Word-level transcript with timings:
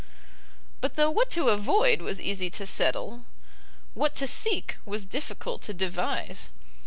But 0.81 0.95
though 0.95 1.11
what 1.11 1.29
to 1.29 1.49
avoid 1.49 2.01
was 2.01 2.19
easy 2.19 2.49
to 2.49 2.65
settle, 2.65 3.23
what 3.93 4.15
to 4.15 4.25
seek 4.25 4.77
was 4.83 5.05
difficult 5.05 5.61
to 5.61 5.75
devise. 5.75 6.49